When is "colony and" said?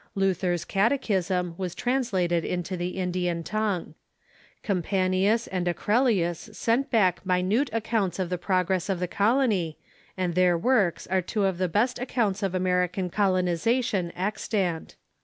9.07-10.33